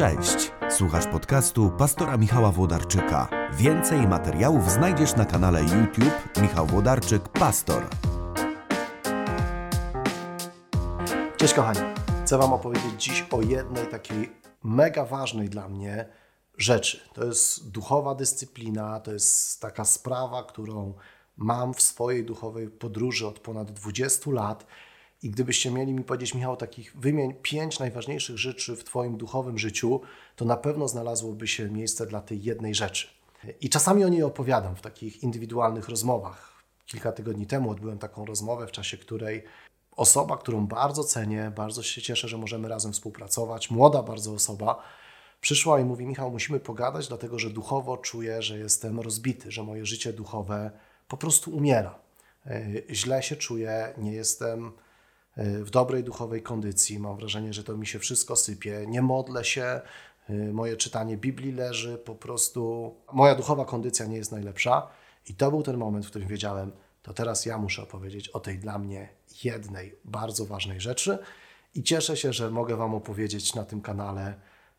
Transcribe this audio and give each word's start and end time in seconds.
Cześć, 0.00 0.52
słuchasz 0.70 1.06
podcastu 1.06 1.70
pastora 1.78 2.16
Michała 2.16 2.50
Włodarczyka. 2.52 3.28
Więcej 3.52 4.08
materiałów 4.08 4.70
znajdziesz 4.70 5.16
na 5.16 5.24
kanale 5.24 5.62
YouTube 5.62 6.38
Michał 6.42 6.66
Włodarczyk 6.66 7.28
Pastor. 7.28 7.82
Cześć 11.36 11.54
kochani, 11.54 11.80
chcę 12.24 12.38
Wam 12.38 12.52
opowiedzieć 12.52 13.04
dziś 13.04 13.26
o 13.30 13.42
jednej 13.42 13.86
takiej 13.86 14.32
mega 14.62 15.04
ważnej 15.04 15.48
dla 15.48 15.68
mnie 15.68 16.08
rzeczy. 16.58 17.00
To 17.14 17.24
jest 17.24 17.70
duchowa 17.70 18.14
dyscyplina, 18.14 19.00
to 19.00 19.12
jest 19.12 19.60
taka 19.60 19.84
sprawa, 19.84 20.42
którą 20.42 20.94
mam 21.36 21.74
w 21.74 21.82
swojej 21.82 22.24
duchowej 22.24 22.68
podróży 22.68 23.26
od 23.26 23.38
ponad 23.38 23.70
20 23.70 24.30
lat. 24.30 24.66
I 25.22 25.30
gdybyście 25.30 25.70
mieli 25.70 25.92
mi 25.92 26.04
powiedzieć, 26.04 26.34
Michał, 26.34 26.56
takich 26.56 26.96
wymień 26.96 27.34
pięć 27.42 27.78
najważniejszych 27.78 28.38
rzeczy 28.38 28.76
w 28.76 28.84
Twoim 28.84 29.16
duchowym 29.16 29.58
życiu, 29.58 30.00
to 30.36 30.44
na 30.44 30.56
pewno 30.56 30.88
znalazłoby 30.88 31.48
się 31.48 31.70
miejsce 31.70 32.06
dla 32.06 32.20
tej 32.20 32.42
jednej 32.42 32.74
rzeczy. 32.74 33.08
I 33.60 33.68
czasami 33.68 34.04
o 34.04 34.08
niej 34.08 34.22
opowiadam 34.22 34.76
w 34.76 34.80
takich 34.80 35.22
indywidualnych 35.22 35.88
rozmowach. 35.88 36.62
Kilka 36.86 37.12
tygodni 37.12 37.46
temu 37.46 37.70
odbyłem 37.70 37.98
taką 37.98 38.24
rozmowę, 38.24 38.66
w 38.66 38.72
czasie 38.72 38.98
której 38.98 39.44
osoba, 39.96 40.36
którą 40.36 40.66
bardzo 40.66 41.04
cenię, 41.04 41.52
bardzo 41.56 41.82
się 41.82 42.02
cieszę, 42.02 42.28
że 42.28 42.38
możemy 42.38 42.68
razem 42.68 42.92
współpracować, 42.92 43.70
młoda 43.70 44.02
bardzo 44.02 44.32
osoba, 44.32 44.82
przyszła 45.40 45.80
i 45.80 45.84
mówi: 45.84 46.06
Michał, 46.06 46.30
musimy 46.30 46.60
pogadać, 46.60 47.08
dlatego 47.08 47.38
że 47.38 47.50
duchowo 47.50 47.96
czuję, 47.96 48.42
że 48.42 48.58
jestem 48.58 49.00
rozbity, 49.00 49.50
że 49.50 49.62
moje 49.62 49.86
życie 49.86 50.12
duchowe 50.12 50.70
po 51.08 51.16
prostu 51.16 51.56
umiera. 51.56 51.98
E, 52.46 52.64
źle 52.90 53.22
się 53.22 53.36
czuję, 53.36 53.94
nie 53.98 54.12
jestem 54.12 54.72
w 55.36 55.70
dobrej 55.70 56.04
duchowej 56.04 56.42
kondycji. 56.42 56.98
Mam 56.98 57.16
wrażenie, 57.16 57.52
że 57.52 57.64
to 57.64 57.76
mi 57.76 57.86
się 57.86 57.98
wszystko 57.98 58.36
sypie. 58.36 58.84
Nie 58.88 59.02
modlę 59.02 59.44
się, 59.44 59.80
e, 60.28 60.34
moje 60.52 60.76
czytanie 60.76 61.16
Biblii 61.16 61.52
leży, 61.52 61.98
po 61.98 62.14
prostu 62.14 62.94
moja 63.12 63.34
duchowa 63.34 63.64
kondycja 63.64 64.06
nie 64.06 64.16
jest 64.16 64.32
najlepsza. 64.32 64.88
I 65.28 65.34
to 65.34 65.50
był 65.50 65.62
ten 65.62 65.76
moment, 65.76 66.06
w 66.06 66.10
którym 66.10 66.28
wiedziałem, 66.28 66.72
to 67.02 67.14
teraz 67.14 67.46
ja 67.46 67.58
muszę 67.58 67.82
opowiedzieć 67.82 68.28
o 68.28 68.40
tej 68.40 68.58
dla 68.58 68.78
mnie 68.78 69.08
jednej 69.44 69.94
bardzo 70.04 70.46
ważnej 70.46 70.80
rzeczy. 70.80 71.18
I 71.74 71.82
cieszę 71.82 72.16
się, 72.16 72.32
że 72.32 72.50
mogę 72.50 72.76
Wam 72.76 72.94
opowiedzieć 72.94 73.54
na 73.54 73.64
tym 73.64 73.80
kanale 73.80 74.34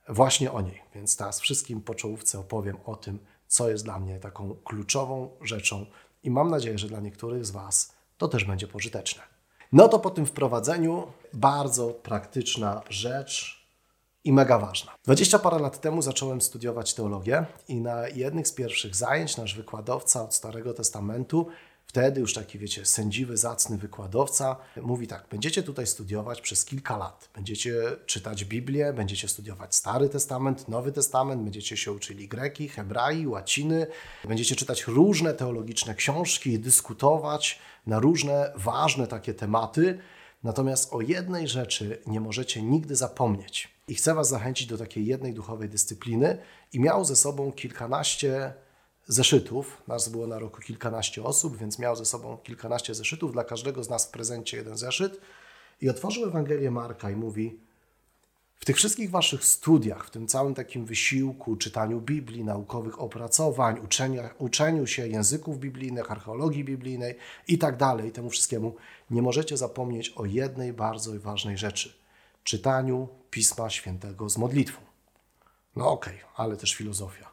właśnie 0.09 0.52
o 0.52 0.61
niej. 0.61 0.81
Więc 0.95 1.17
teraz 1.17 1.39
wszystkim 1.39 1.81
po 1.81 1.95
czołówce 1.95 2.39
opowiem 2.39 2.77
o 2.86 2.95
tym, 2.95 3.19
co 3.47 3.69
jest 3.69 3.83
dla 3.83 3.99
mnie 3.99 4.19
taką 4.19 4.55
kluczową 4.55 5.30
rzeczą 5.41 5.86
i 6.23 6.31
mam 6.31 6.49
nadzieję, 6.49 6.77
że 6.77 6.88
dla 6.88 6.99
niektórych 6.99 7.45
z 7.45 7.52
Was 7.52 7.95
to 8.17 8.27
też 8.27 8.45
będzie 8.45 8.67
pożyteczne. 8.67 9.23
No 9.72 9.88
to 9.88 10.00
po 10.00 10.09
tym 10.09 10.25
wprowadzeniu 10.25 11.08
bardzo 11.33 11.88
praktyczna 11.88 12.81
rzecz 12.89 13.61
i 14.23 14.33
mega 14.33 14.59
ważna. 14.59 14.91
20 15.03 15.39
parę 15.39 15.59
lat 15.59 15.81
temu 15.81 16.02
zacząłem 16.02 16.41
studiować 16.41 16.94
teologię 16.94 17.45
i 17.67 17.81
na 17.81 18.08
jednych 18.08 18.47
z 18.47 18.53
pierwszych 18.53 18.95
zajęć 18.95 19.38
nasz 19.38 19.55
wykładowca 19.55 20.23
od 20.23 20.36
Starego 20.36 20.73
Testamentu 20.73 21.47
Wtedy 21.92 22.22
już 22.22 22.34
taki, 22.34 22.59
wiecie, 22.59 22.86
sędziwy, 22.86 23.38
zacny 23.38 23.78
wykładowca 23.78 24.56
mówi 24.81 25.08
tak: 25.08 25.25
Będziecie 25.31 25.64
tutaj 25.64 25.88
studiować 25.88 26.42
przez 26.42 26.66
kilka 26.66 26.98
lat. 26.98 27.30
Będziecie 27.36 27.73
czytać 28.06 28.45
Biblię, 28.45 28.94
będziecie 28.94 29.28
studiować 29.28 29.75
Stary 29.75 30.09
Testament, 30.09 30.67
Nowy 30.67 30.92
Testament, 30.92 31.44
będziecie 31.44 31.78
się 31.78 31.92
uczyli 31.92 32.28
greki, 32.28 32.70
hebrai, 32.70 33.28
łaciny, 33.28 33.88
będziecie 34.28 34.56
czytać 34.56 34.88
różne 34.88 35.33
teologiczne 35.33 35.95
książki, 35.95 36.59
dyskutować 36.59 37.59
na 37.88 38.00
różne 38.00 38.53
ważne 38.55 39.08
takie 39.08 39.33
tematy. 39.33 40.00
Natomiast 40.44 40.94
o 40.94 41.02
jednej 41.02 41.48
rzeczy 41.48 42.02
nie 42.08 42.20
możecie 42.20 42.61
nigdy 42.61 42.95
zapomnieć. 42.95 43.70
I 43.88 43.95
chcę 43.95 44.14
Was 44.14 44.30
zachęcić 44.30 44.67
do 44.67 44.78
takiej 44.78 45.05
jednej 45.05 45.33
duchowej 45.33 45.70
dyscypliny. 45.70 46.38
I 46.73 46.80
miał 46.80 47.05
ze 47.05 47.16
sobą 47.16 47.52
kilkanaście 47.52 48.54
zeszytów. 49.08 49.82
Nas 49.88 50.10
było 50.10 50.28
na 50.28 50.39
roku 50.39 50.62
kilkanaście 50.62 51.23
osób, 51.23 51.58
więc 51.58 51.80
miał 51.80 51.95
ze 51.95 52.06
sobą 52.06 52.38
kilkanaście 52.38 52.95
zeszytów. 52.95 53.34
Dla 53.34 53.44
każdego 53.44 53.84
z 53.84 53.89
nas 53.89 54.08
w 54.08 54.12
prezencie 54.12 54.58
jeden 54.58 54.78
zeszyt. 54.78 55.22
I 55.82 55.89
otworzył 55.89 56.26
Ewangelię 56.26 56.72
Marka 56.72 57.12
i 57.12 57.16
mówi: 57.16 57.60
W 58.56 58.66
tych 58.66 58.76
wszystkich 58.76 59.12
waszych 59.12 59.45
studiach, 59.45 60.08
w 60.08 60.10
tym 60.10 60.28
całym 60.28 60.56
takim 60.56 60.86
wysiłku, 60.86 61.56
czytaniu 61.56 62.02
Biblii, 62.02 62.44
naukowych 62.44 63.02
opracowań, 63.02 63.80
uczenia, 63.80 64.30
uczeniu 64.38 64.88
się 64.88 65.08
języków 65.08 65.60
biblijnych, 65.60 66.12
archeologii 66.12 66.64
biblijnej 66.64 67.16
i 67.48 67.58
tak 67.58 67.78
dalej, 67.78 68.12
temu 68.12 68.30
wszystkiemu, 68.30 68.76
nie 69.10 69.22
możecie 69.22 69.58
zapomnieć 69.58 70.10
o 70.10 70.26
jednej 70.26 70.73
bardzo 70.73 71.20
ważnej 71.20 71.58
rzeczy 71.58 72.02
czytaniu 72.44 73.08
Pisma 73.32 73.70
Świętego 73.70 74.30
z 74.30 74.38
modlitwą. 74.38 74.82
No 75.76 75.92
okej, 75.92 76.16
okay, 76.16 76.30
ale 76.36 76.58
też 76.58 76.76
filozofia. 76.76 77.30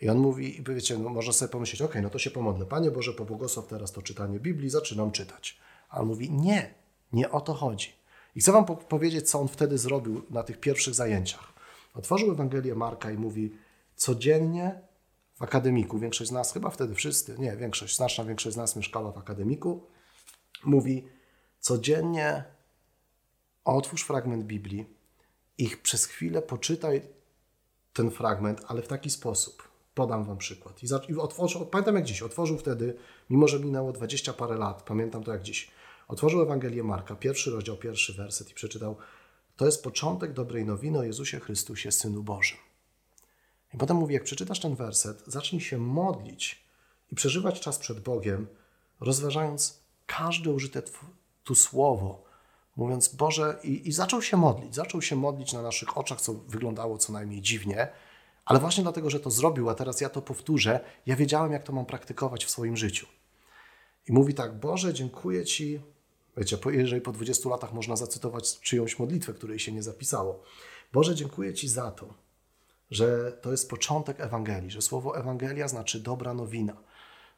I 0.00 0.08
on 0.08 0.18
mówi, 0.18 0.60
i 0.60 0.62
wiecie, 0.62 0.98
no 0.98 1.32
sobie 1.32 1.48
pomyśleć, 1.48 1.82
ok, 1.82 1.94
no 2.02 2.10
to 2.10 2.18
się 2.18 2.30
pomodlę. 2.30 2.66
Panie 2.66 2.90
Boże, 2.90 3.12
pobłogosław 3.12 3.66
teraz 3.66 3.92
to 3.92 4.02
czytanie 4.02 4.40
Biblii, 4.40 4.70
zaczynam 4.70 5.10
czytać. 5.10 5.58
A 5.88 6.00
on 6.00 6.06
mówi, 6.06 6.30
nie, 6.30 6.74
nie 7.12 7.30
o 7.30 7.40
to 7.40 7.54
chodzi. 7.54 7.92
I 8.36 8.40
chcę 8.40 8.52
wam 8.52 8.64
po 8.64 8.76
powiedzieć, 8.76 9.30
co 9.30 9.40
on 9.40 9.48
wtedy 9.48 9.78
zrobił 9.78 10.22
na 10.30 10.42
tych 10.42 10.60
pierwszych 10.60 10.94
zajęciach. 10.94 11.52
Otworzył 11.94 12.32
Ewangelię 12.32 12.74
Marka 12.74 13.10
i 13.10 13.18
mówi, 13.18 13.56
codziennie 13.96 14.80
w 15.34 15.42
akademiku, 15.42 15.98
większość 15.98 16.30
z 16.30 16.32
nas, 16.32 16.52
chyba 16.52 16.70
wtedy 16.70 16.94
wszyscy, 16.94 17.38
nie, 17.38 17.56
większość, 17.56 17.96
znaczna 17.96 18.24
większość 18.24 18.54
z 18.54 18.56
nas 18.56 18.76
mieszkała 18.76 19.12
w 19.12 19.18
akademiku, 19.18 19.86
mówi, 20.64 21.08
codziennie 21.60 22.44
otwórz 23.64 24.02
fragment 24.02 24.44
Biblii 24.44 24.86
i 25.58 25.68
przez 25.82 26.04
chwilę 26.04 26.42
poczytaj 26.42 27.02
ten 27.92 28.10
fragment, 28.10 28.62
ale 28.66 28.82
w 28.82 28.88
taki 28.88 29.10
sposób. 29.10 29.69
Podam 30.00 30.24
Wam 30.24 30.38
przykład. 30.38 30.82
I, 30.82 31.12
i 31.12 31.16
otworzył, 31.16 31.66
pamiętam 31.66 31.94
jak 31.94 32.04
dziś, 32.04 32.22
otworzył 32.22 32.58
wtedy, 32.58 32.96
mimo 33.30 33.48
że 33.48 33.60
minęło 33.60 33.92
20 33.92 34.32
parę 34.32 34.56
lat, 34.56 34.82
pamiętam 34.82 35.24
to 35.24 35.32
jak 35.32 35.42
dziś, 35.42 35.70
otworzył 36.08 36.42
Ewangelię 36.42 36.82
Marka, 36.82 37.16
pierwszy 37.16 37.50
rozdział, 37.50 37.76
pierwszy 37.76 38.12
werset 38.12 38.50
i 38.50 38.54
przeczytał 38.54 38.96
to 39.56 39.66
jest 39.66 39.84
początek 39.84 40.32
dobrej 40.32 40.64
nowiny 40.64 40.98
o 40.98 41.02
Jezusie 41.02 41.40
Chrystusie, 41.40 41.92
Synu 41.92 42.22
Bożym. 42.22 42.58
I 43.74 43.78
potem 43.78 43.96
mówi, 43.96 44.14
jak 44.14 44.24
przeczytasz 44.24 44.60
ten 44.60 44.74
werset, 44.74 45.22
zacznij 45.26 45.60
się 45.60 45.78
modlić 45.78 46.64
i 47.12 47.14
przeżywać 47.14 47.60
czas 47.60 47.78
przed 47.78 48.00
Bogiem, 48.00 48.46
rozważając 49.00 49.80
każde 50.06 50.50
użyte 50.50 50.82
tu 51.44 51.54
słowo, 51.54 52.24
mówiąc 52.76 53.08
Boże, 53.08 53.58
i, 53.62 53.88
i 53.88 53.92
zaczął 53.92 54.22
się 54.22 54.36
modlić. 54.36 54.74
Zaczął 54.74 55.02
się 55.02 55.16
modlić 55.16 55.52
na 55.52 55.62
naszych 55.62 55.98
oczach, 55.98 56.20
co 56.20 56.34
wyglądało 56.34 56.98
co 56.98 57.12
najmniej 57.12 57.42
dziwnie, 57.42 57.88
ale 58.50 58.60
właśnie 58.60 58.82
dlatego, 58.82 59.10
że 59.10 59.20
to 59.20 59.30
zrobił, 59.30 59.70
a 59.70 59.74
teraz 59.74 60.00
ja 60.00 60.08
to 60.08 60.22
powtórzę, 60.22 60.80
ja 61.06 61.16
wiedziałem, 61.16 61.52
jak 61.52 61.62
to 61.62 61.72
mam 61.72 61.86
praktykować 61.86 62.44
w 62.44 62.50
swoim 62.50 62.76
życiu. 62.76 63.06
I 64.08 64.12
mówi 64.12 64.34
tak: 64.34 64.60
Boże, 64.60 64.94
dziękuję 64.94 65.44
Ci. 65.44 65.80
Wiecie, 66.36 66.58
jeżeli 66.72 67.02
po 67.02 67.12
20 67.12 67.48
latach 67.48 67.72
można 67.72 67.96
zacytować 67.96 68.60
czyjąś 68.60 68.98
modlitwę, 68.98 69.34
której 69.34 69.58
się 69.58 69.72
nie 69.72 69.82
zapisało. 69.82 70.42
Boże, 70.92 71.14
dziękuję 71.14 71.54
Ci 71.54 71.68
za 71.68 71.90
to, 71.90 72.14
że 72.90 73.32
to 73.42 73.50
jest 73.50 73.70
początek 73.70 74.20
Ewangelii, 74.20 74.70
że 74.70 74.82
słowo 74.82 75.18
Ewangelia 75.18 75.68
znaczy 75.68 76.00
dobra 76.00 76.34
nowina 76.34 76.76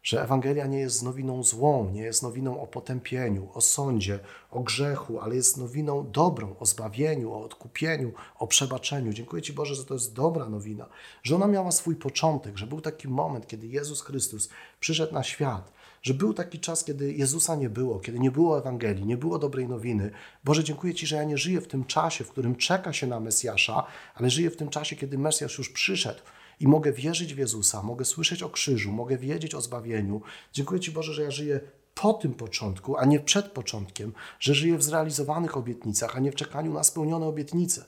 że 0.02 0.22
Ewangelia 0.22 0.66
nie 0.66 0.78
jest 0.78 1.02
nowiną 1.02 1.42
złą, 1.42 1.90
nie 1.90 2.02
jest 2.02 2.22
nowiną 2.22 2.60
o 2.60 2.66
potępieniu, 2.66 3.48
o 3.54 3.60
sądzie, 3.60 4.18
o 4.50 4.60
grzechu, 4.60 5.20
ale 5.20 5.36
jest 5.36 5.56
nowiną 5.56 6.10
dobrą, 6.10 6.54
o 6.60 6.66
zbawieniu, 6.66 7.32
o 7.32 7.44
odkupieniu, 7.44 8.12
o 8.38 8.46
przebaczeniu. 8.46 9.12
Dziękuję 9.12 9.42
Ci 9.42 9.52
Boże, 9.52 9.74
że 9.74 9.84
to 9.84 9.94
jest 9.94 10.14
dobra 10.14 10.48
nowina, 10.48 10.88
że 11.22 11.36
ona 11.36 11.46
miała 11.46 11.72
swój 11.72 11.96
początek, 11.96 12.58
że 12.58 12.66
był 12.66 12.80
taki 12.80 13.08
moment, 13.08 13.46
kiedy 13.46 13.66
Jezus 13.66 14.00
Chrystus 14.00 14.48
przyszedł 14.80 15.14
na 15.14 15.22
świat, 15.22 15.72
że 16.02 16.14
był 16.14 16.34
taki 16.34 16.60
czas, 16.60 16.84
kiedy 16.84 17.12
Jezusa 17.12 17.56
nie 17.56 17.70
było, 17.70 18.00
kiedy 18.00 18.18
nie 18.18 18.30
było 18.30 18.58
Ewangelii, 18.58 19.06
nie 19.06 19.16
było 19.16 19.38
dobrej 19.38 19.68
nowiny. 19.68 20.10
Boże, 20.44 20.64
dziękuję 20.64 20.94
Ci, 20.94 21.06
że 21.06 21.16
ja 21.16 21.24
nie 21.24 21.38
żyję 21.38 21.60
w 21.60 21.68
tym 21.68 21.84
czasie, 21.84 22.24
w 22.24 22.30
którym 22.30 22.56
czeka 22.56 22.92
się 22.92 23.06
na 23.06 23.20
Mesjasza, 23.20 23.86
ale 24.14 24.30
żyję 24.30 24.50
w 24.50 24.56
tym 24.56 24.68
czasie, 24.68 24.96
kiedy 24.96 25.18
Mesjasz 25.18 25.58
już 25.58 25.68
przyszedł 25.68 26.20
i 26.60 26.68
mogę 26.68 26.92
wierzyć 26.92 27.34
w 27.34 27.38
Jezusa, 27.38 27.82
mogę 27.82 28.04
słyszeć 28.04 28.42
o 28.42 28.50
krzyżu, 28.50 28.92
mogę 28.92 29.18
wiedzieć 29.18 29.54
o 29.54 29.60
zbawieniu. 29.60 30.22
Dziękuję 30.52 30.80
Ci 30.80 30.90
Boże, 30.90 31.14
że 31.14 31.22
ja 31.22 31.30
żyję 31.30 31.60
po 31.94 32.14
tym 32.14 32.34
początku, 32.34 32.96
a 32.96 33.04
nie 33.04 33.20
przed 33.20 33.46
początkiem, 33.46 34.12
że 34.40 34.54
żyję 34.54 34.78
w 34.78 34.82
zrealizowanych 34.82 35.56
obietnicach, 35.56 36.16
a 36.16 36.20
nie 36.20 36.32
w 36.32 36.34
czekaniu 36.34 36.72
na 36.72 36.84
spełnione 36.84 37.26
obietnice. 37.26 37.84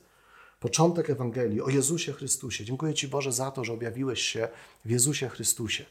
Początek 0.61 1.11
Ewangelii 1.11 1.61
o 1.61 1.69
Jezusie 1.69 2.13
Chrystusie. 2.13 2.65
Dziękuję 2.65 2.95
Ci 2.95 3.09
Boże 3.09 3.33
za 3.33 3.51
to, 3.51 3.65
że 3.65 3.73
objawiłeś 3.73 4.23
się 4.23 4.49
w 4.85 4.91
Jezusie 4.91 5.29
Chrystusie. 5.29 5.85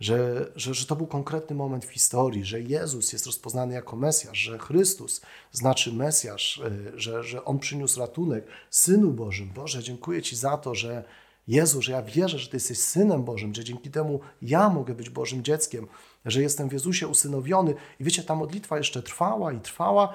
Że, 0.00 0.50
że, 0.56 0.74
że 0.74 0.86
to 0.86 0.96
był 0.96 1.06
konkretny 1.06 1.56
moment 1.56 1.84
w 1.84 1.90
historii, 1.90 2.44
że 2.44 2.60
Jezus 2.60 3.12
jest 3.12 3.26
rozpoznany 3.26 3.74
jako 3.74 3.96
Mesjasz, 3.96 4.38
że 4.38 4.58
Chrystus 4.58 5.20
znaczy 5.52 5.92
Mesjasz, 5.92 6.58
e, 6.58 6.70
że, 7.00 7.24
że 7.24 7.44
On 7.44 7.58
przyniósł 7.58 8.00
ratunek 8.00 8.44
Synu 8.70 9.10
Bożym. 9.10 9.50
Boże, 9.54 9.82
dziękuję 9.82 10.22
Ci 10.22 10.36
za 10.36 10.56
to, 10.56 10.74
że, 10.74 11.04
Jezu, 11.50 11.82
że 11.82 11.92
ja 11.92 12.02
wierzę, 12.02 12.38
że 12.38 12.48
Ty 12.48 12.56
jesteś 12.56 12.78
Synem 12.78 13.24
Bożym, 13.24 13.54
że 13.54 13.64
dzięki 13.64 13.90
temu 13.90 14.20
ja 14.42 14.68
mogę 14.68 14.94
być 14.94 15.10
Bożym 15.10 15.44
dzieckiem, 15.44 15.86
że 16.24 16.42
jestem 16.42 16.68
w 16.68 16.72
Jezusie 16.72 17.08
usynowiony. 17.08 17.74
I 18.00 18.04
wiecie, 18.04 18.22
ta 18.22 18.34
modlitwa 18.34 18.78
jeszcze 18.78 19.02
trwała 19.02 19.52
i 19.52 19.60
trwała. 19.60 20.14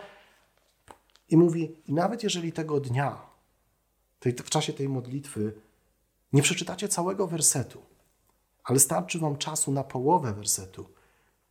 I 1.29 1.37
mówi, 1.37 1.75
i 1.87 1.93
nawet 1.93 2.23
jeżeli 2.23 2.51
tego 2.51 2.79
dnia 2.79 3.21
tej, 4.19 4.33
w 4.33 4.49
czasie 4.49 4.73
tej 4.73 4.89
modlitwy 4.89 5.53
nie 6.33 6.41
przeczytacie 6.41 6.87
całego 6.87 7.27
wersetu, 7.27 7.81
ale 8.63 8.79
starczy 8.79 9.19
wam 9.19 9.37
czasu 9.37 9.71
na 9.71 9.83
połowę 9.83 10.33
wersetu, 10.33 10.85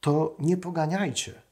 to 0.01 0.37
nie 0.39 0.57
poganiajcie 0.57 1.43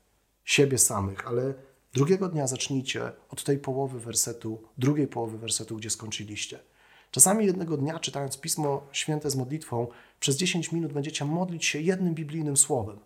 siebie 0.45 0.79
samych, 0.79 1.27
ale 1.27 1.55
drugiego 1.93 2.29
dnia 2.29 2.47
zacznijcie 2.47 3.13
od 3.29 3.45
tej 3.45 3.59
połowy 3.59 4.01
wersetu, 4.01 4.63
drugiej 4.79 5.07
połowy 5.07 5.39
wersetu, 5.39 5.77
gdzie 5.77 5.91
skończyliście. 5.91 6.72
Czasami 7.13 7.47
jednego 7.47 7.77
dnia, 7.77 7.99
czytając 7.99 8.39
Pismo 8.39 8.87
Święte 8.93 9.31
z 9.31 9.37
modlitwą, 9.37 9.87
przez 10.21 10.37
10 10.37 10.73
minut 10.73 10.93
będziecie 10.93 11.25
modlić 11.25 11.67
się 11.67 11.81
jednym 11.81 12.15
biblijnym 12.15 12.57
słowem. 12.57 12.99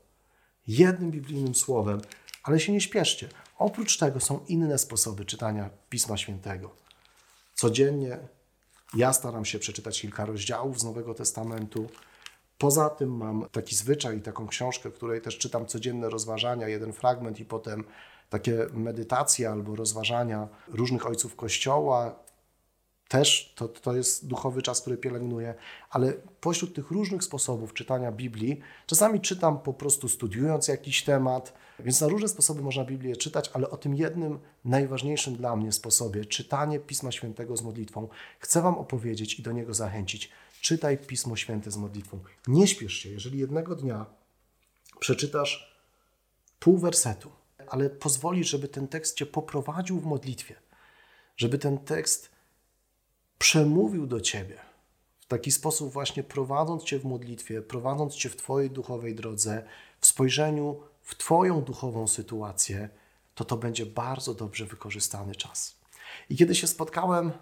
Jednym 0.68 1.10
biblijnym 1.10 1.54
słowem, 1.54 2.00
ale 2.42 2.60
się 2.60 2.72
nie 2.72 2.80
śpieszcie. 2.80 3.28
Oprócz 3.58 3.98
tego 3.98 4.20
są 4.20 4.40
inne 4.48 4.78
sposoby 4.78 5.24
czytania 5.24 5.70
Pisma 5.90 6.16
Świętego. 6.16 6.70
Codziennie 7.54 8.18
ja 8.94 9.12
staram 9.12 9.44
się 9.44 9.58
przeczytać 9.58 10.00
kilka 10.00 10.24
rozdziałów 10.24 10.80
z 10.80 10.84
Nowego 10.84 11.14
Testamentu. 11.14 11.86
Poza 12.58 12.90
tym 12.90 13.16
mam 13.16 13.48
taki 13.52 13.76
zwyczaj, 13.76 14.20
taką 14.20 14.46
książkę, 14.46 14.90
w 14.90 14.94
której 14.94 15.20
też 15.20 15.38
czytam 15.38 15.66
codzienne 15.66 16.10
rozważania, 16.10 16.68
jeden 16.68 16.92
fragment 16.92 17.40
i 17.40 17.44
potem 17.44 17.84
takie 18.30 18.66
medytacje 18.72 19.50
albo 19.50 19.76
rozważania 19.76 20.48
różnych 20.68 21.06
ojców 21.06 21.36
Kościoła, 21.36 22.26
też 23.08 23.52
to, 23.56 23.68
to 23.68 23.96
jest 23.96 24.26
duchowy 24.26 24.62
czas, 24.62 24.80
który 24.80 24.96
pielęgnuję, 24.96 25.54
ale 25.90 26.12
pośród 26.40 26.74
tych 26.74 26.90
różnych 26.90 27.24
sposobów 27.24 27.74
czytania 27.74 28.12
Biblii, 28.12 28.60
czasami 28.86 29.20
czytam 29.20 29.58
po 29.58 29.74
prostu 29.74 30.08
studiując 30.08 30.68
jakiś 30.68 31.04
temat, 31.04 31.52
więc 31.78 32.00
na 32.00 32.08
różne 32.08 32.28
sposoby 32.28 32.62
można 32.62 32.84
Biblię 32.84 33.16
czytać, 33.16 33.50
ale 33.52 33.70
o 33.70 33.76
tym 33.76 33.94
jednym 33.94 34.38
najważniejszym 34.64 35.36
dla 35.36 35.56
mnie 35.56 35.72
sposobie, 35.72 36.24
czytanie 36.24 36.80
Pisma 36.80 37.12
Świętego 37.12 37.56
z 37.56 37.62
modlitwą, 37.62 38.08
chcę 38.38 38.62
Wam 38.62 38.74
opowiedzieć 38.74 39.38
i 39.38 39.42
do 39.42 39.52
niego 39.52 39.74
zachęcić. 39.74 40.30
Czytaj 40.60 40.98
Pismo 40.98 41.36
Święte 41.36 41.70
z 41.70 41.76
modlitwą. 41.76 42.20
Nie 42.46 42.66
śpiesz 42.66 42.92
się, 42.92 43.08
jeżeli 43.08 43.38
jednego 43.38 43.74
dnia 43.74 44.06
przeczytasz 45.00 45.76
pół 46.58 46.78
wersetu, 46.78 47.30
ale 47.68 47.90
pozwolisz, 47.90 48.48
żeby 48.48 48.68
ten 48.68 48.88
tekst 48.88 49.16
Cię 49.16 49.26
poprowadził 49.26 50.00
w 50.00 50.06
modlitwie, 50.06 50.54
żeby 51.36 51.58
ten 51.58 51.78
tekst 51.78 52.35
przemówił 53.38 54.06
do 54.06 54.20
Ciebie 54.20 54.58
w 55.20 55.28
taki 55.28 55.52
sposób 55.52 55.92
właśnie 55.92 56.22
prowadząc 56.22 56.84
Cię 56.84 56.98
w 56.98 57.04
modlitwie, 57.04 57.62
prowadząc 57.62 58.14
Cię 58.14 58.28
w 58.28 58.36
Twojej 58.36 58.70
duchowej 58.70 59.14
drodze, 59.14 59.64
w 60.00 60.06
spojrzeniu 60.06 60.80
w 61.02 61.14
Twoją 61.14 61.62
duchową 61.62 62.06
sytuację, 62.06 62.88
to 63.34 63.44
to 63.44 63.56
będzie 63.56 63.86
bardzo 63.86 64.34
dobrze 64.34 64.64
wykorzystany 64.64 65.34
czas. 65.34 65.76
I 66.30 66.36
kiedy 66.36 66.54
się 66.54 66.66
spotkałem 66.66 67.32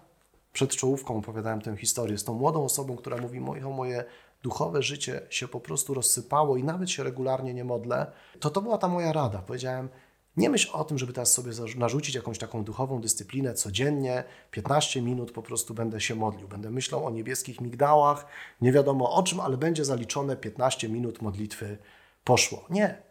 przed 0.53 0.75
czołówką, 0.75 1.17
opowiadałem 1.17 1.61
tę 1.61 1.77
historię 1.77 2.17
z 2.17 2.23
tą 2.23 2.33
młodą 2.33 2.63
osobą, 2.63 2.95
która 2.95 3.17
mówi, 3.17 3.39
moje, 3.39 3.61
moje 3.61 4.05
duchowe 4.43 4.83
życie 4.83 5.21
się 5.29 5.47
po 5.47 5.59
prostu 5.59 5.93
rozsypało 5.93 6.57
i 6.57 6.63
nawet 6.63 6.89
się 6.89 7.03
regularnie 7.03 7.53
nie 7.53 7.63
modlę, 7.63 8.11
to 8.39 8.49
to 8.49 8.61
była 8.61 8.77
ta 8.77 8.87
moja 8.87 9.13
rada. 9.13 9.39
Powiedziałem, 9.39 9.89
nie 10.37 10.49
myśl 10.49 10.69
o 10.73 10.83
tym, 10.83 10.97
żeby 10.97 11.13
teraz 11.13 11.33
sobie 11.33 11.51
narzucić 11.77 12.15
jakąś 12.15 12.37
taką 12.37 12.63
duchową 12.63 13.01
dyscyplinę 13.01 13.53
codziennie, 13.53 14.23
15 14.51 15.01
minut 15.01 15.31
po 15.31 15.41
prostu 15.41 15.73
będę 15.73 16.01
się 16.01 16.15
modlił. 16.15 16.47
Będę 16.47 16.71
myślał 16.71 17.05
o 17.05 17.09
niebieskich 17.09 17.61
migdałach, 17.61 18.27
nie 18.61 18.71
wiadomo 18.71 19.13
o 19.13 19.23
czym, 19.23 19.39
ale 19.39 19.57
będzie 19.57 19.85
zaliczone 19.85 20.37
15 20.37 20.89
minut 20.89 21.21
modlitwy 21.21 21.77
poszło. 22.23 22.65
Nie. 22.69 23.03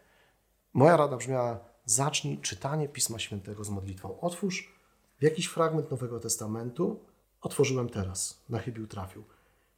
Moja 0.73 0.97
rada 0.97 1.17
brzmiała: 1.17 1.59
zacznij 1.85 2.37
czytanie 2.37 2.89
Pisma 2.89 3.19
Świętego 3.19 3.63
z 3.63 3.69
modlitwą. 3.69 4.19
Otwórz 4.19 4.75
jakiś 5.21 5.45
fragment 5.45 5.91
Nowego 5.91 6.19
Testamentu. 6.19 6.99
Otworzyłem 7.41 7.89
teraz, 7.89 8.43
na 8.49 8.59
chybił 8.59 8.87
trafił. 8.87 9.23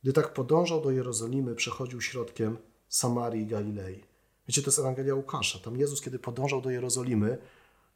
Gdy 0.03 0.13
tak 0.13 0.33
podążał 0.33 0.81
do 0.81 0.91
Jerozolimy, 0.91 1.55
przechodził 1.55 2.01
środkiem 2.01 2.57
Samarii 2.89 3.43
i 3.43 3.47
Galilei. 3.47 4.03
Wiecie, 4.47 4.61
to 4.61 4.67
jest 4.67 4.79
Ewangelia 4.79 5.15
Łukasza. 5.15 5.59
Tam 5.59 5.77
Jezus, 5.77 6.01
kiedy 6.01 6.19
podążał 6.19 6.61
do 6.61 6.69
Jerozolimy, 6.69 7.37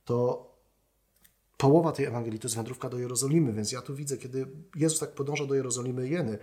to 0.05 0.51
połowa 1.57 1.91
tej 1.91 2.05
Ewangelii 2.05 2.39
to 2.39 2.47
jest 2.47 2.55
wędrówka 2.55 2.89
do 2.89 2.99
Jerozolimy, 2.99 3.53
więc 3.53 3.71
ja 3.71 3.81
tu 3.81 3.95
widzę, 3.95 4.17
kiedy 4.17 4.47
Jezus 4.75 4.99
tak 4.99 5.11
podążał 5.11 5.47
do 5.47 5.55
Jerozolimy 5.55 6.09
jeny, 6.09 6.37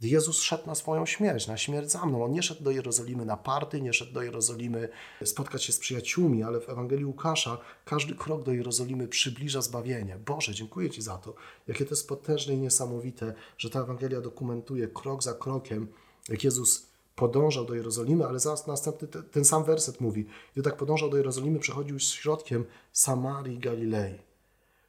Jezus 0.00 0.40
szedł 0.40 0.66
na 0.66 0.74
swoją 0.74 1.06
śmierć, 1.06 1.46
na 1.46 1.56
śmierć 1.56 1.90
za 1.90 2.06
mną. 2.06 2.24
On 2.24 2.32
nie 2.32 2.42
szedł 2.42 2.64
do 2.64 2.70
Jerozolimy 2.70 3.24
na 3.24 3.36
party, 3.36 3.80
nie 3.80 3.92
szedł 3.92 4.12
do 4.12 4.22
Jerozolimy 4.22 4.88
spotkać 5.24 5.64
się 5.64 5.72
z 5.72 5.78
przyjaciółmi, 5.78 6.42
ale 6.42 6.60
w 6.60 6.68
Ewangelii 6.68 7.04
Łukasza 7.04 7.58
każdy 7.84 8.14
krok 8.14 8.42
do 8.42 8.52
Jerozolimy 8.52 9.08
przybliża 9.08 9.62
zbawienie. 9.62 10.18
Boże, 10.26 10.54
dziękuję 10.54 10.90
Ci 10.90 11.02
za 11.02 11.18
to. 11.18 11.34
Jakie 11.66 11.84
to 11.84 11.90
jest 11.90 12.08
potężne 12.08 12.54
i 12.54 12.58
niesamowite, 12.58 13.34
że 13.58 13.70
ta 13.70 13.80
Ewangelia 13.80 14.20
dokumentuje 14.20 14.88
krok 14.88 15.22
za 15.22 15.34
krokiem, 15.34 15.88
jak 16.28 16.44
Jezus 16.44 16.87
podążał 17.18 17.64
do 17.64 17.74
Jerozolimy, 17.74 18.26
ale 18.26 18.40
zaraz 18.40 18.66
następny 18.66 19.08
ten 19.08 19.44
sam 19.44 19.64
werset 19.64 20.00
mówi, 20.00 20.26
gdy 20.52 20.62
tak 20.62 20.76
podążał 20.76 21.10
do 21.10 21.16
Jerozolimy, 21.16 21.58
przechodził 21.58 21.98
środkiem 21.98 22.64
Samarii 22.92 23.58
Galilei. 23.58 24.18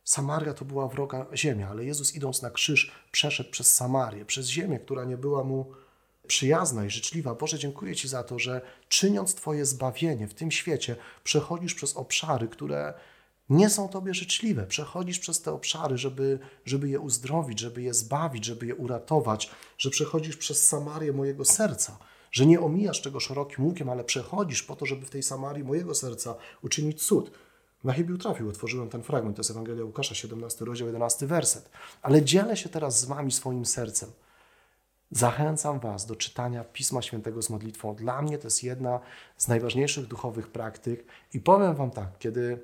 Samaria 0.03 0.53
to 0.53 0.65
była 0.65 0.87
wroga 0.87 1.25
ziemia, 1.35 1.69
ale 1.69 1.85
Jezus 1.85 2.15
idąc 2.15 2.41
na 2.41 2.49
krzyż 2.49 2.91
przeszedł 3.11 3.51
przez 3.51 3.73
Samarię, 3.73 4.25
przez 4.25 4.47
ziemię, 4.47 4.79
która 4.79 5.05
nie 5.05 5.17
była 5.17 5.43
mu 5.43 5.71
przyjazna 6.27 6.85
i 6.85 6.89
życzliwa. 6.89 7.35
Boże, 7.35 7.59
dziękuję 7.59 7.95
Ci 7.95 8.07
za 8.07 8.23
to, 8.23 8.39
że 8.39 8.61
czyniąc 8.89 9.35
Twoje 9.35 9.65
zbawienie 9.65 10.27
w 10.27 10.33
tym 10.33 10.51
świecie, 10.51 10.95
przechodzisz 11.23 11.73
przez 11.73 11.95
obszary, 11.95 12.47
które 12.47 12.93
nie 13.49 13.69
są 13.69 13.89
Tobie 13.89 14.13
życzliwe. 14.13 14.67
Przechodzisz 14.67 15.19
przez 15.19 15.41
te 15.41 15.51
obszary, 15.51 15.97
żeby, 15.97 16.39
żeby 16.65 16.89
je 16.89 16.99
uzdrowić, 16.99 17.59
żeby 17.59 17.81
je 17.81 17.93
zbawić, 17.93 18.45
żeby 18.45 18.65
je 18.65 18.75
uratować, 18.75 19.51
że 19.77 19.89
przechodzisz 19.89 20.37
przez 20.37 20.67
Samarię 20.67 21.13
mojego 21.13 21.45
serca, 21.45 21.97
że 22.31 22.45
nie 22.45 22.59
omijasz 22.59 23.01
tego 23.01 23.19
szerokim 23.19 23.65
łukiem, 23.65 23.89
ale 23.89 24.03
przechodzisz 24.03 24.63
po 24.63 24.75
to, 24.75 24.85
żeby 24.85 25.05
w 25.05 25.09
tej 25.09 25.23
Samarii 25.23 25.63
mojego 25.63 25.95
serca 25.95 26.35
uczynić 26.61 27.07
cud. 27.07 27.31
Na 27.83 27.93
chybił 27.93 28.17
trafił, 28.17 28.49
otworzyłem 28.49 28.89
ten 28.89 29.03
fragment, 29.03 29.35
to 29.35 29.39
jest 29.39 29.51
Ewangelia 29.51 29.85
Łukasza, 29.85 30.15
17 30.15 30.65
rozdział, 30.65 30.87
11 30.87 31.27
werset. 31.27 31.69
Ale 32.01 32.21
dzielę 32.21 32.57
się 32.57 32.69
teraz 32.69 32.99
z 32.99 33.05
Wami 33.05 33.31
swoim 33.31 33.65
sercem. 33.65 34.09
Zachęcam 35.11 35.79
Was 35.79 36.05
do 36.05 36.15
czytania 36.15 36.63
Pisma 36.63 37.01
Świętego 37.01 37.41
z 37.41 37.49
modlitwą. 37.49 37.95
Dla 37.95 38.21
mnie 38.21 38.37
to 38.37 38.47
jest 38.47 38.63
jedna 38.63 38.99
z 39.37 39.47
najważniejszych 39.47 40.07
duchowych 40.07 40.47
praktyk 40.47 41.05
i 41.33 41.39
powiem 41.39 41.75
Wam 41.75 41.91
tak, 41.91 42.17
kiedy 42.19 42.59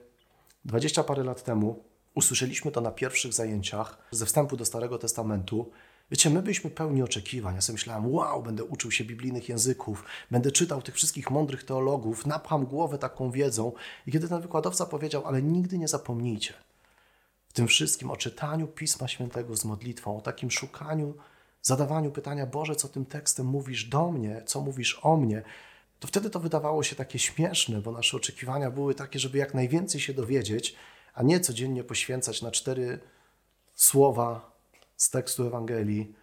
dwadzieścia 0.65 1.03
parę 1.03 1.23
lat 1.23 1.43
temu 1.43 1.83
usłyszeliśmy 2.15 2.71
to 2.71 2.81
na 2.81 2.91
pierwszych 2.91 3.33
zajęciach 3.33 3.97
ze 4.11 4.25
wstępu 4.25 4.57
do 4.57 4.65
Starego 4.65 4.97
Testamentu, 4.97 5.71
Wiecie, 6.11 6.29
my 6.29 6.41
byliśmy 6.41 6.69
pełni 6.69 7.03
oczekiwań. 7.03 7.55
Ja 7.55 7.61
sobie 7.61 7.73
myślałem, 7.73 8.13
wow, 8.13 8.43
będę 8.43 8.63
uczył 8.63 8.91
się 8.91 9.03
biblijnych 9.03 9.49
języków, 9.49 10.03
będę 10.31 10.51
czytał 10.51 10.81
tych 10.81 10.95
wszystkich 10.95 11.31
mądrych 11.31 11.63
teologów, 11.63 12.25
napcham 12.25 12.65
głowę 12.65 12.97
taką 12.97 13.31
wiedzą. 13.31 13.71
I 14.07 14.11
kiedy 14.11 14.29
ten 14.29 14.41
wykładowca 14.41 14.85
powiedział, 14.85 15.27
ale 15.27 15.41
nigdy 15.41 15.77
nie 15.77 15.87
zapomnijcie 15.87 16.53
w 17.47 17.53
tym 17.53 17.67
wszystkim 17.67 18.11
o 18.11 18.17
czytaniu 18.17 18.67
Pisma 18.67 19.07
Świętego 19.07 19.55
z 19.55 19.65
modlitwą, 19.65 20.17
o 20.17 20.21
takim 20.21 20.51
szukaniu, 20.51 21.13
zadawaniu 21.61 22.11
pytania, 22.11 22.45
Boże, 22.45 22.75
co 22.75 22.87
tym 22.87 23.05
tekstem 23.05 23.45
mówisz 23.45 23.85
do 23.85 24.11
mnie, 24.11 24.43
co 24.45 24.61
mówisz 24.61 24.99
o 25.01 25.17
mnie, 25.17 25.43
to 25.99 26.07
wtedy 26.07 26.29
to 26.29 26.39
wydawało 26.39 26.83
się 26.83 26.95
takie 26.95 27.19
śmieszne, 27.19 27.81
bo 27.81 27.91
nasze 27.91 28.17
oczekiwania 28.17 28.71
były 28.71 28.95
takie, 28.95 29.19
żeby 29.19 29.37
jak 29.37 29.53
najwięcej 29.53 30.01
się 30.01 30.13
dowiedzieć, 30.13 30.75
a 31.13 31.23
nie 31.23 31.39
codziennie 31.39 31.83
poświęcać 31.83 32.41
na 32.41 32.51
cztery 32.51 32.99
słowa 33.75 34.54
z 34.97 35.09
tekstu 35.09 35.47
Ewangelii 35.47 36.13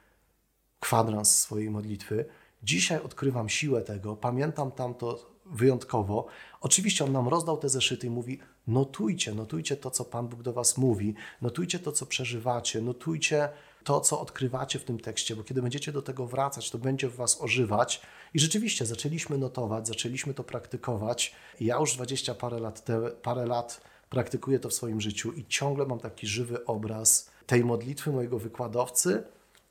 kwadrans 0.80 1.38
swojej 1.38 1.70
modlitwy. 1.70 2.24
Dzisiaj 2.62 3.02
odkrywam 3.02 3.48
siłę 3.48 3.82
tego, 3.82 4.16
pamiętam 4.16 4.72
tamto 4.72 5.32
wyjątkowo. 5.46 6.26
Oczywiście 6.60 7.04
on 7.04 7.12
nam 7.12 7.28
rozdał 7.28 7.56
te 7.58 7.68
zeszyty 7.68 8.06
i 8.06 8.10
mówi: 8.10 8.38
notujcie, 8.66 9.34
notujcie 9.34 9.76
to, 9.76 9.90
co 9.90 10.04
Pan 10.04 10.28
Bóg 10.28 10.42
do 10.42 10.52
Was 10.52 10.78
mówi, 10.78 11.14
notujcie 11.42 11.78
to, 11.78 11.92
co 11.92 12.06
przeżywacie, 12.06 12.80
notujcie 12.80 13.48
to, 13.84 14.00
co 14.00 14.20
odkrywacie 14.20 14.78
w 14.78 14.84
tym 14.84 15.00
tekście, 15.00 15.36
bo 15.36 15.44
kiedy 15.44 15.62
będziecie 15.62 15.92
do 15.92 16.02
tego 16.02 16.26
wracać, 16.26 16.70
to 16.70 16.78
będzie 16.78 17.08
w 17.08 17.16
Was 17.16 17.40
ożywać. 17.40 18.02
I 18.34 18.40
rzeczywiście 18.40 18.86
zaczęliśmy 18.86 19.38
notować, 19.38 19.88
zaczęliśmy 19.88 20.34
to 20.34 20.44
praktykować. 20.44 21.34
Ja 21.60 21.78
już 21.78 21.94
dwadzieścia 21.94 22.34
parę 22.34 22.58
lat, 22.58 22.84
te, 22.84 23.10
parę 23.10 23.46
lat 23.46 23.80
praktykuję 24.10 24.58
to 24.58 24.68
w 24.68 24.74
swoim 24.74 25.00
życiu 25.00 25.32
i 25.32 25.46
ciągle 25.46 25.86
mam 25.86 25.98
taki 25.98 26.26
żywy 26.26 26.66
obraz 26.66 27.31
tej 27.46 27.64
modlitwy 27.64 28.12
mojego 28.12 28.38
wykładowcy 28.38 29.24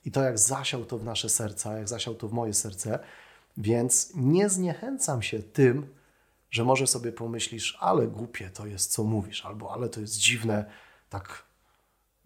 i 0.04 0.10
to, 0.10 0.22
jak 0.22 0.38
zasiał 0.38 0.84
to 0.84 0.98
w 0.98 1.04
nasze 1.04 1.28
serca, 1.28 1.78
jak 1.78 1.88
zasiał 1.88 2.14
to 2.14 2.28
w 2.28 2.32
moje 2.32 2.54
serce. 2.54 2.98
Więc 3.56 4.12
nie 4.14 4.48
zniechęcam 4.48 5.22
się 5.22 5.42
tym, 5.42 5.86
że 6.50 6.64
może 6.64 6.86
sobie 6.86 7.12
pomyślisz, 7.12 7.78
ale 7.80 8.06
głupie 8.06 8.50
to 8.50 8.66
jest, 8.66 8.92
co 8.92 9.04
mówisz, 9.04 9.46
albo 9.46 9.72
ale 9.72 9.88
to 9.88 10.00
jest 10.00 10.18
dziwne, 10.18 10.64
tak 11.10 11.42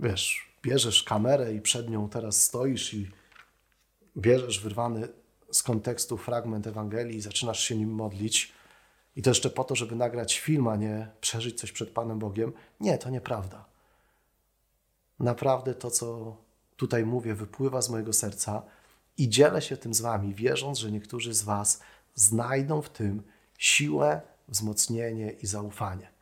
wiesz, 0.00 0.52
bierzesz 0.62 1.02
kamerę 1.02 1.54
i 1.54 1.60
przed 1.60 1.90
nią 1.90 2.08
teraz 2.08 2.42
stoisz 2.42 2.94
i 2.94 3.10
bierzesz 4.16 4.60
wyrwany 4.60 5.08
z 5.52 5.62
kontekstu 5.62 6.16
fragment 6.16 6.66
Ewangelii 6.66 7.16
i 7.16 7.20
zaczynasz 7.20 7.60
się 7.60 7.76
nim 7.76 7.90
modlić. 7.90 8.52
I 9.16 9.22
to 9.22 9.30
jeszcze 9.30 9.50
po 9.50 9.64
to, 9.64 9.74
żeby 9.74 9.96
nagrać 9.96 10.40
film, 10.40 10.68
a 10.68 10.76
nie 10.76 11.08
przeżyć 11.20 11.60
coś 11.60 11.72
przed 11.72 11.90
Panem 11.90 12.18
Bogiem. 12.18 12.52
Nie, 12.80 12.98
to 12.98 13.10
nieprawda. 13.10 13.64
Naprawdę 15.20 15.74
to, 15.74 15.90
co 15.90 16.36
tutaj 16.76 17.06
mówię, 17.06 17.34
wypływa 17.34 17.82
z 17.82 17.90
mojego 17.90 18.12
serca 18.12 18.62
i 19.18 19.28
dzielę 19.28 19.62
się 19.62 19.76
tym 19.76 19.94
z 19.94 20.00
Wami, 20.00 20.34
wierząc, 20.34 20.78
że 20.78 20.92
niektórzy 20.92 21.34
z 21.34 21.42
Was 21.42 21.80
znajdą 22.14 22.82
w 22.82 22.90
tym 22.90 23.22
siłę, 23.58 24.20
wzmocnienie 24.48 25.30
i 25.30 25.46
zaufanie. 25.46 26.16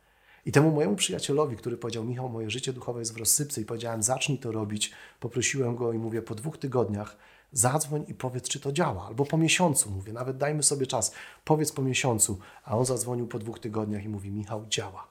I 0.45 0.51
temu 0.51 0.71
mojemu 0.71 0.95
przyjacielowi, 0.95 1.57
który 1.57 1.77
powiedział: 1.77 2.03
Michał, 2.03 2.29
moje 2.29 2.49
życie 2.49 2.73
duchowe 2.73 2.99
jest 2.99 3.13
w 3.13 3.17
rozsypce, 3.17 3.61
i 3.61 3.65
powiedziałem: 3.65 4.03
Zacznij 4.03 4.37
to 4.37 4.51
robić, 4.51 4.91
poprosiłem 5.19 5.75
go 5.75 5.93
i 5.93 5.97
mówię: 5.97 6.21
Po 6.21 6.35
dwóch 6.35 6.57
tygodniach 6.57 7.17
zadzwoń 7.51 8.05
i 8.07 8.13
powiedz, 8.13 8.49
czy 8.49 8.59
to 8.59 8.71
działa. 8.71 9.05
Albo 9.05 9.25
po 9.25 9.37
miesiącu, 9.37 9.91
mówię, 9.91 10.13
nawet 10.13 10.37
dajmy 10.37 10.63
sobie 10.63 10.87
czas, 10.87 11.11
powiedz 11.45 11.71
po 11.71 11.81
miesiącu. 11.81 12.39
A 12.63 12.77
on 12.77 12.85
zadzwonił 12.85 13.27
po 13.27 13.39
dwóch 13.39 13.59
tygodniach 13.59 14.03
i 14.03 14.09
mówi: 14.09 14.31
Michał, 14.31 14.65
działa. 14.67 15.07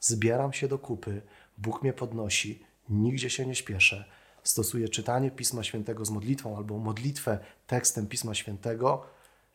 Zbieram 0.00 0.52
się 0.52 0.68
do 0.68 0.78
kupy, 0.78 1.22
Bóg 1.58 1.82
mnie 1.82 1.92
podnosi, 1.92 2.64
nigdzie 2.90 3.30
się 3.30 3.46
nie 3.46 3.54
śpieszę. 3.54 4.04
Stosuję 4.42 4.88
czytanie 4.88 5.30
Pisma 5.30 5.64
Świętego 5.64 6.04
z 6.04 6.10
modlitwą 6.10 6.56
albo 6.56 6.78
modlitwę 6.78 7.38
tekstem 7.66 8.06
Pisma 8.06 8.34
Świętego 8.34 9.06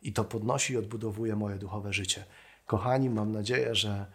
i 0.02 0.12
to 0.12 0.24
podnosi 0.24 0.72
i 0.72 0.76
odbudowuje 0.76 1.36
moje 1.36 1.56
duchowe 1.56 1.92
życie. 1.92 2.24
Kochani, 2.66 3.10
mam 3.10 3.32
nadzieję, 3.32 3.74
że, 3.74 4.06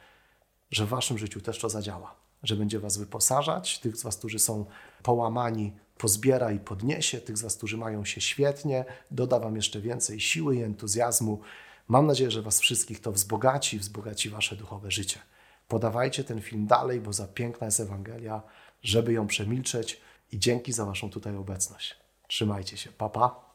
że 0.71 0.85
w 0.85 0.89
Waszym 0.89 1.17
życiu 1.17 1.41
też 1.41 1.59
to 1.59 1.69
zadziała, 1.69 2.15
że 2.43 2.55
będzie 2.55 2.79
Was 2.79 2.97
wyposażać. 2.97 3.79
Tych 3.79 3.97
z 3.97 4.03
Was, 4.03 4.17
którzy 4.17 4.39
są 4.39 4.65
połamani, 5.03 5.73
pozbiera 5.97 6.51
i 6.51 6.59
podniesie. 6.59 7.21
Tych 7.21 7.37
z 7.37 7.41
Was, 7.41 7.57
którzy 7.57 7.77
mają 7.77 8.05
się 8.05 8.21
świetnie, 8.21 8.85
doda 9.11 9.39
Wam 9.39 9.55
jeszcze 9.55 9.81
więcej 9.81 10.19
siły 10.19 10.55
i 10.55 10.61
entuzjazmu. 10.61 11.39
Mam 11.87 12.07
nadzieję, 12.07 12.31
że 12.31 12.41
Was 12.41 12.59
wszystkich 12.59 13.01
to 13.01 13.11
wzbogaci, 13.11 13.79
wzbogaci 13.79 14.29
Wasze 14.29 14.55
duchowe 14.55 14.91
życie. 14.91 15.19
Podawajcie 15.67 16.23
ten 16.23 16.41
film 16.41 16.67
dalej, 16.67 17.01
bo 17.01 17.13
za 17.13 17.27
piękna 17.27 17.65
jest 17.65 17.79
Ewangelia, 17.79 18.41
żeby 18.83 19.13
ją 19.13 19.27
przemilczeć 19.27 20.01
i 20.31 20.39
dzięki 20.39 20.73
za 20.73 20.85
Waszą 20.85 21.09
tutaj 21.09 21.35
obecność. 21.35 21.95
Trzymajcie 22.27 22.77
się. 22.77 22.91
Papa. 22.91 23.19
Pa. 23.19 23.48